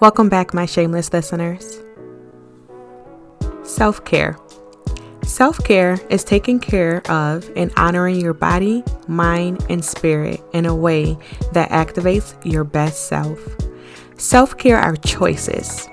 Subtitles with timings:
[0.00, 1.80] Welcome back, my shameless listeners.
[3.62, 4.36] Self care.
[5.22, 10.74] Self care is taking care of and honoring your body, mind, and spirit in a
[10.74, 11.16] way
[11.52, 13.38] that activates your best self.
[14.18, 15.88] Self care are choices.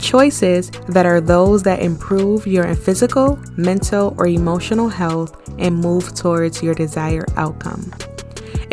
[0.00, 6.62] Choices that are those that improve your physical, mental, or emotional health and move towards
[6.62, 7.92] your desired outcome.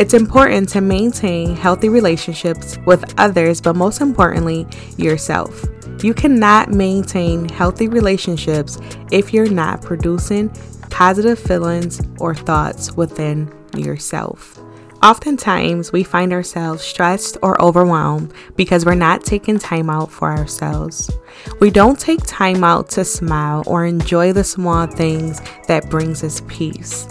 [0.02, 4.65] It's important to maintain healthy relationships with others, but most importantly,
[4.97, 5.64] yourself.
[6.01, 8.79] You cannot maintain healthy relationships
[9.11, 10.50] if you're not producing
[10.89, 14.59] positive feelings or thoughts within yourself.
[15.04, 21.11] Oftentimes, we find ourselves stressed or overwhelmed because we're not taking time out for ourselves.
[21.59, 26.42] We don't take time out to smile or enjoy the small things that brings us
[26.47, 27.07] peace.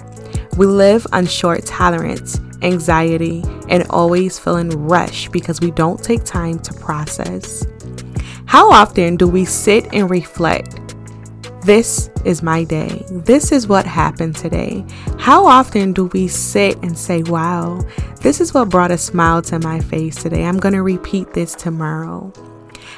[0.56, 6.58] We live on short tolerance, anxiety, and always feeling rushed because we don't take time
[6.60, 7.64] to process.
[8.46, 10.80] How often do we sit and reflect
[11.62, 13.04] this is my day.
[13.10, 14.82] This is what happened today.
[15.18, 17.86] How often do we sit and say, Wow,
[18.22, 20.46] this is what brought a smile to my face today?
[20.46, 22.32] I'm going to repeat this tomorrow.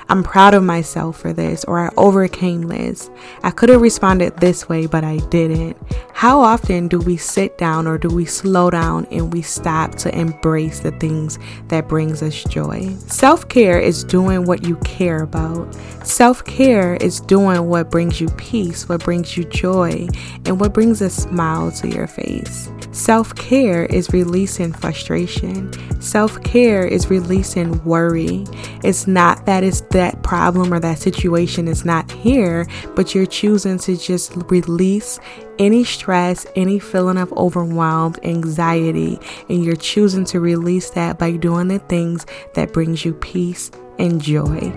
[0.08, 3.11] I'm proud of myself for this, or I overcame this.
[3.42, 5.77] I could have responded this way, but I didn't.
[6.12, 10.17] How often do we sit down or do we slow down and we stop to
[10.17, 12.95] embrace the things that brings us joy?
[13.06, 15.75] Self-care is doing what you care about.
[16.05, 20.06] Self-care is doing what brings you peace, what brings you joy,
[20.45, 22.69] and what brings a smile to your face.
[22.92, 25.73] Self care is releasing frustration.
[26.03, 28.45] Self care is releasing worry.
[28.84, 33.79] It's not that it's that problem or that situation is not here, but you're choosing
[33.79, 35.19] to just release
[35.59, 41.69] any stress, any feeling of overwhelmed, anxiety, and you're choosing to release that by doing
[41.69, 44.73] the things that brings you peace and joy.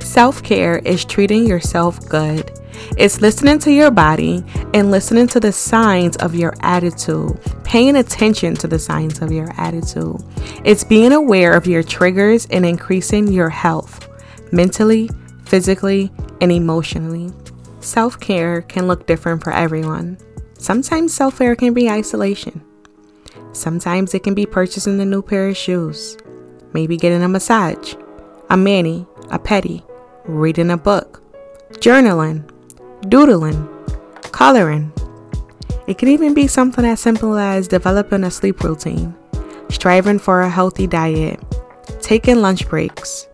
[0.00, 2.50] Self-care is treating yourself good.
[2.96, 8.54] It's listening to your body and listening to the signs of your attitude, paying attention
[8.54, 10.16] to the signs of your attitude.
[10.64, 13.99] It's being aware of your triggers and increasing your health
[14.52, 15.10] mentally,
[15.44, 17.30] physically, and emotionally.
[17.80, 20.18] Self care can look different for everyone.
[20.58, 22.62] Sometimes self care can be isolation.
[23.52, 26.16] Sometimes it can be purchasing a new pair of shoes,
[26.72, 27.94] maybe getting a massage,
[28.48, 29.82] a mani, a pedi,
[30.24, 31.22] reading a book,
[31.72, 32.48] journaling,
[33.08, 33.68] doodling,
[34.32, 34.92] coloring.
[35.86, 39.14] It can even be something as simple as developing a sleep routine,
[39.68, 41.40] striving for a healthy diet,
[42.00, 43.26] taking lunch breaks,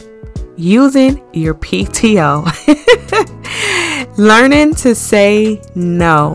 [0.56, 2.46] using your PTO,
[4.18, 6.34] learning to say no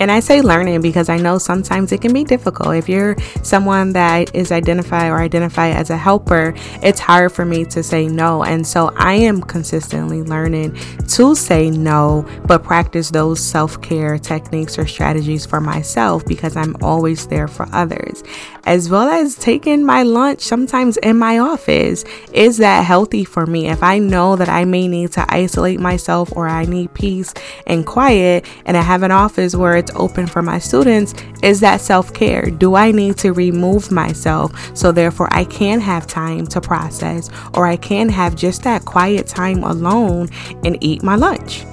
[0.00, 2.74] and I say learning because I know sometimes it can be difficult.
[2.74, 7.64] If you're someone that is identified or identified as a helper, it's hard for me
[7.66, 8.44] to say no.
[8.44, 10.76] And so I am consistently learning
[11.08, 16.76] to say no, but practice those self care techniques or strategies for myself because I'm
[16.82, 18.22] always there for others.
[18.64, 22.04] As well as taking my lunch sometimes in my office.
[22.32, 23.68] Is that healthy for me?
[23.68, 27.32] If I know that I may need to isolate myself or I need peace
[27.66, 31.80] and quiet, and I have an office where it's open for my students is that
[31.80, 32.42] self care.
[32.50, 37.66] Do I need to remove myself so therefore I can have time to process or
[37.66, 40.28] I can have just that quiet time alone
[40.64, 41.64] and eat my lunch?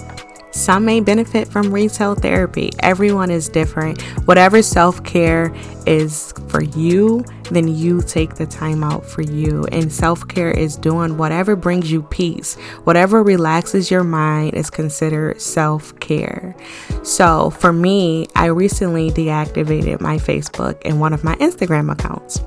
[0.56, 2.72] Some may benefit from retail therapy.
[2.80, 4.02] Everyone is different.
[4.26, 5.54] Whatever self care
[5.86, 9.66] is for you, then you take the time out for you.
[9.74, 12.56] And self care is doing whatever brings you peace,
[12.86, 16.56] whatever relaxes your mind is considered self care.
[17.04, 22.40] So for me, I recently deactivated my Facebook and one of my Instagram accounts.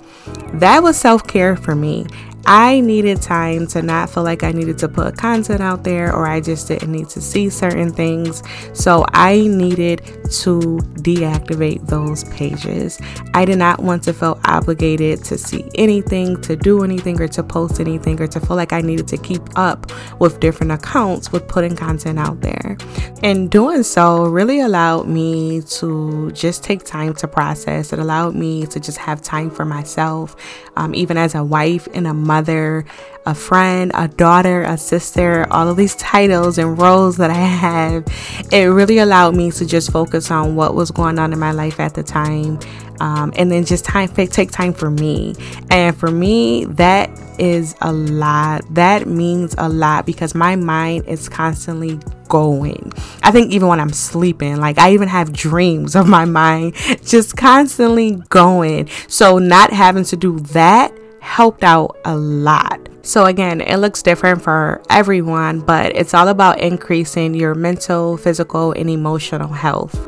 [0.55, 2.07] That was self care for me.
[2.51, 6.27] I needed time to not feel like I needed to put content out there or
[6.27, 8.43] I just didn't need to see certain things.
[8.73, 10.01] So I needed
[10.43, 13.01] to deactivate those pages.
[13.35, 17.43] I did not want to feel obligated to see anything, to do anything, or to
[17.43, 21.47] post anything, or to feel like I needed to keep up with different accounts with
[21.49, 22.77] putting content out there.
[23.23, 27.93] And doing so really allowed me to just take time to process.
[27.93, 30.35] It allowed me to just have time for myself,
[30.77, 32.85] um, even as a wife and a mother mother,
[33.29, 38.07] a friend, a daughter, a sister, all of these titles and roles that I have,
[38.51, 41.79] it really allowed me to just focus on what was going on in my life
[41.79, 42.59] at the time.
[43.01, 45.37] Um, and then just time take time for me
[45.71, 47.09] and for me that
[47.39, 52.93] is a lot that means a lot because my mind is constantly going
[53.23, 56.75] i think even when i'm sleeping like i even have dreams of my mind
[57.05, 60.93] just constantly going so not having to do that
[61.29, 62.89] helped out a lot.
[63.09, 68.73] So, again, it looks different for everyone, but it's all about increasing your mental, physical,
[68.73, 69.99] and emotional health.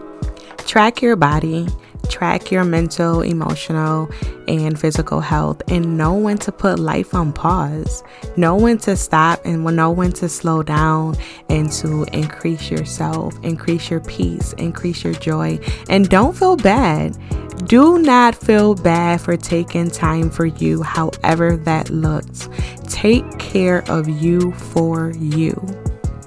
[0.67, 1.67] Track your body,
[2.11, 4.11] track your mental, emotional,
[4.49, 8.05] and physical health, and know when to put life on pause.
[8.37, 11.17] Know when to stop and know when to slow down
[11.49, 15.59] and to increase yourself, increase your peace, increase your joy,
[15.89, 17.17] and don't feel bad.
[17.71, 22.49] Do not feel bad for taking time for you, however that looks.
[22.89, 25.55] Take care of you for you.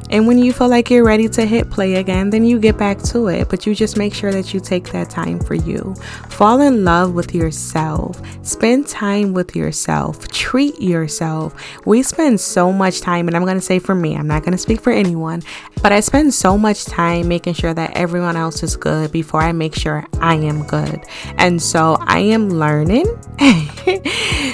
[0.10, 3.02] And when you feel like you're ready to hit play again, then you get back
[3.04, 3.50] to it.
[3.50, 5.96] But you just make sure that you take that time for you.
[6.30, 8.22] Fall in love with yourself.
[8.46, 10.28] Spend time with yourself.
[10.30, 11.56] Treat yourself.
[11.86, 14.52] We spend so much time, and I'm going to say for me, I'm not going
[14.52, 15.42] to speak for anyone,
[15.82, 19.52] but I spend so much time making sure that everyone else is good before I
[19.52, 21.04] make sure I am good.
[21.38, 23.06] And so I am learning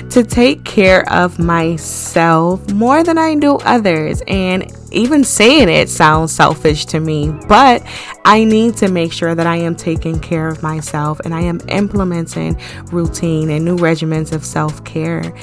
[0.10, 4.22] to take care of myself more than I do others.
[4.28, 7.84] And even saying it sounds selfish to me, but
[8.26, 11.62] I need to make sure that I am taking care of myself and I am
[11.70, 12.60] implementing
[12.92, 15.34] routine and new regimens of self care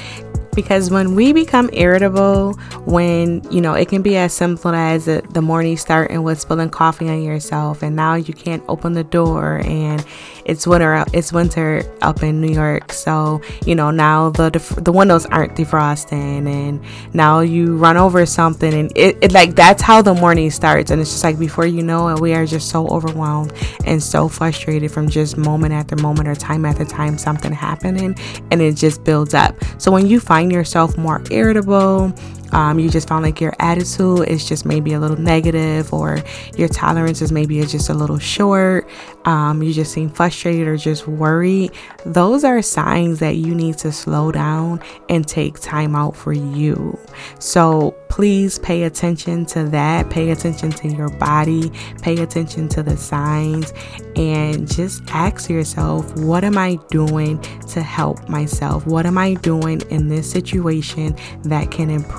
[0.57, 2.55] because when we become irritable
[2.87, 7.09] when you know it can be as simple as the morning starting with spilling coffee
[7.09, 10.05] on yourself and now you can't open the door and
[10.47, 14.51] it's winter it's winter up in New York so you know now the
[14.81, 16.81] the windows aren't defrosting and
[17.13, 21.01] now you run over something and it, it like that's how the morning starts and
[21.01, 23.53] it's just like before you know it we are just so overwhelmed
[23.85, 28.17] and so frustrated from just moment after moment or time after time something happening
[28.51, 29.55] and it just builds up.
[29.79, 32.15] So when you find yourself more irritable
[32.53, 36.23] um, you just found like your attitude is just maybe a little negative or
[36.57, 38.89] your tolerance is maybe just a little short
[39.25, 41.71] um, you just seem frustrated or just worried
[42.05, 46.99] those are signs that you need to slow down and take time out for you
[47.39, 51.71] so please pay attention to that pay attention to your body
[52.03, 53.73] pay attention to the signs
[54.17, 59.81] and just ask yourself what am i doing to help myself what am i doing
[59.91, 62.17] in this situation that can improve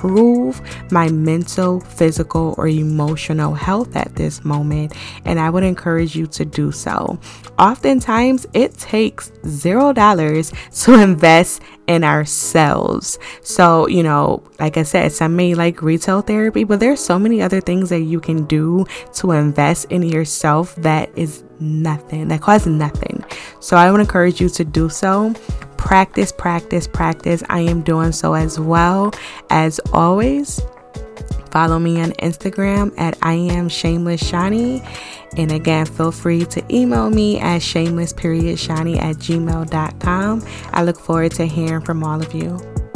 [0.48, 0.60] improve
[0.92, 4.94] my mental, physical, or emotional health at this moment.
[5.24, 7.18] And I would encourage you to do so.
[7.58, 8.07] Oftentimes,
[8.52, 10.52] it takes zero dollars
[10.82, 13.18] to invest in ourselves.
[13.42, 17.42] So, you know, like I said, some may like retail therapy, but there's so many
[17.42, 22.66] other things that you can do to invest in yourself that is nothing, that costs
[22.66, 23.24] nothing.
[23.60, 25.34] So I would encourage you to do so
[25.76, 27.42] practice, practice, practice.
[27.48, 29.12] I am doing so as well.
[29.48, 30.60] As always,
[31.50, 34.86] follow me on Instagram at I am shameless shani.
[35.36, 40.46] And again, feel free to email me at shameless period at gmail.com.
[40.72, 42.87] I look forward to hearing from all of you.